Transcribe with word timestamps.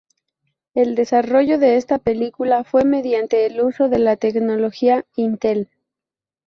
El 0.73 0.95
desarrollo 0.95 1.59
de 1.59 1.75
esta 1.77 1.99
película 1.99 2.63
fue 2.63 2.85
mediante 2.85 3.45
el 3.45 3.61
uso 3.61 3.87
de 3.87 3.99
la 3.99 4.17
tecnología 4.17 5.05
Intel. 5.15 5.69